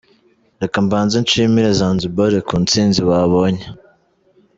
Reka 0.61 0.77
mbanze 0.85 1.15
nshimire 1.23 1.69
Zanzibar 1.79 2.33
ku 2.47 2.53
ntsinzi 2.63 2.99
babonye. 3.09 3.63